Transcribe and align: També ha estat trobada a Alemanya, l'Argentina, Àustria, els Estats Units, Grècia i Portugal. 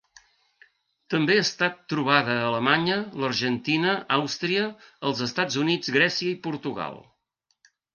També 1.13 1.35
ha 1.39 1.43
estat 1.47 1.77
trobada 1.93 2.39
a 2.39 2.47
Alemanya, 2.47 2.97
l'Argentina, 3.25 3.95
Àustria, 4.21 4.67
els 5.11 5.25
Estats 5.31 5.63
Units, 5.67 5.97
Grècia 6.01 6.37
i 6.37 6.45
Portugal. 6.51 7.03